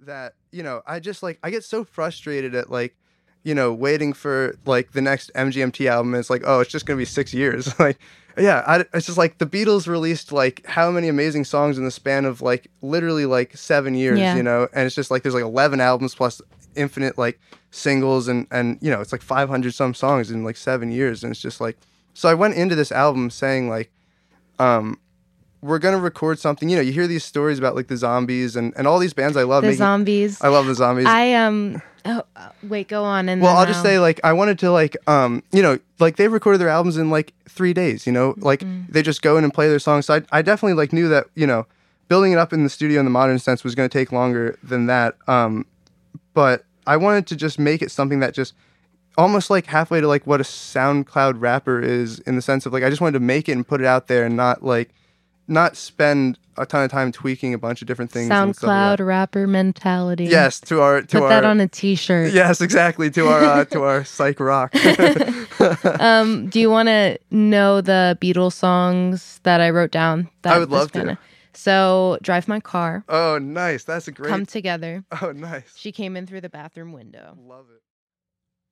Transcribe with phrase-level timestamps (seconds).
[0.00, 2.96] that you know I just like I get so frustrated at like
[3.44, 6.14] you know waiting for like the next MGMT album.
[6.14, 7.78] And it's like oh it's just gonna be six years.
[7.80, 7.98] like
[8.36, 11.90] yeah, I, it's just like the Beatles released like how many amazing songs in the
[11.90, 14.18] span of like literally like seven years.
[14.20, 14.36] Yeah.
[14.36, 16.40] You know, and it's just like there's like eleven albums plus
[16.76, 17.40] infinite like
[17.70, 21.30] singles and and you know it's like 500 some songs in like seven years and
[21.30, 21.76] it's just like
[22.14, 23.90] so i went into this album saying like
[24.58, 24.98] um
[25.60, 28.72] we're gonna record something you know you hear these stories about like the zombies and
[28.76, 30.40] and all these bands i love The making, zombies.
[30.42, 31.82] i love the zombies I um.
[32.04, 33.28] Oh, uh, wait, go on.
[33.28, 36.28] And well i'll just say like i wanted to like um you know like they
[36.28, 38.92] recorded their albums in like three days you know like Mm-hmm.
[38.92, 41.26] they just go in and play their songs so I, I definitely like knew that
[41.34, 41.66] you know
[42.06, 44.58] building it up in the studio in the modern sense was going to take longer
[44.62, 45.66] than that um
[46.34, 48.54] but i wanted to just make it something that just
[49.18, 52.84] almost like halfway to like what a soundcloud rapper is in the sense of like
[52.84, 54.90] i just wanted to make it and put it out there and not like
[55.48, 59.06] not spend a ton of time tweaking a bunch of different things stuff like SoundCloud
[59.06, 60.24] rapper mentality.
[60.24, 62.32] yes to our to Put our that on a T-shirt.
[62.32, 64.72] yes exactly to our uh, to our psych rock
[66.00, 70.28] Um, do you want to know the Beatles songs that I wrote down?
[70.42, 70.98] That I would love to.
[70.98, 71.18] kinda-
[71.52, 73.04] So, drive my car.
[73.08, 73.82] Oh, nice.
[73.84, 74.30] That's a great.
[74.30, 75.04] Come together.
[75.20, 75.72] oh, nice.
[75.76, 77.36] She came in through the bathroom window.
[77.40, 77.82] Love it.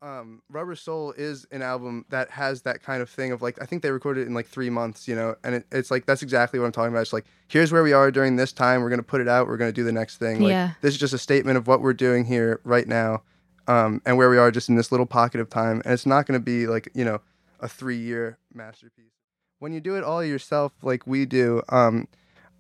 [0.02, 3.64] Um, Rubber Soul is an album that has that kind of thing of like I
[3.64, 6.22] think they recorded it in like three months, you know, and it, it's like that's
[6.22, 7.00] exactly what I'm talking about.
[7.00, 8.82] It's like here's where we are during this time.
[8.82, 9.46] We're gonna put it out.
[9.48, 10.40] We're gonna do the next thing.
[10.40, 10.70] Like, Yeah.
[10.82, 13.22] This is just a statement of what we're doing here right now,
[13.68, 15.80] um, and where we are just in this little pocket of time.
[15.84, 17.20] And it's not gonna be like you know
[17.60, 19.12] a three year masterpiece.
[19.60, 22.06] When you do it all yourself, like we do, um,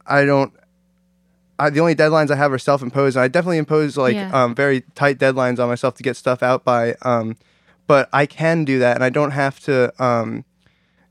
[0.06, 0.54] I don't.
[1.58, 4.30] I, the only deadlines I have are self-imposed, and I definitely impose like Yeah.
[4.32, 6.94] um, very tight deadlines on myself to get stuff out by.
[7.02, 7.36] Um,
[7.86, 9.92] but I can do that, and I don't have to.
[10.02, 10.44] Um,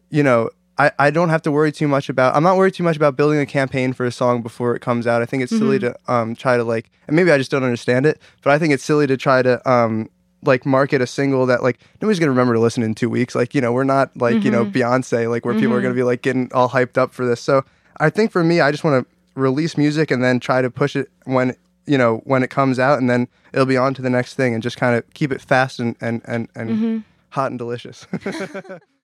[0.10, 2.36] you know, I, I don't have to worry too much about.
[2.36, 5.08] I'm not worried too much about building a campaign for a song before it comes
[5.08, 5.22] out.
[5.22, 8.06] I think it's silly to um, try to like, and maybe I just don't understand
[8.06, 10.10] it, but I think it's silly to try to um,
[10.44, 13.36] like market a single that like nobody's gonna remember to listen in two weeks.
[13.36, 16.04] Like you know, we're not like you know Beyonce, like where people are gonna be
[16.04, 17.42] like getting all hyped up for this.
[17.42, 17.64] So
[18.00, 20.96] I think for me, I just want to release music and then try to push
[20.96, 24.10] it when you know when it comes out, and then it'll be on to the
[24.10, 26.98] next thing, and just kind of keep it fast and and and and mm-hmm.
[27.30, 28.08] hot and delicious.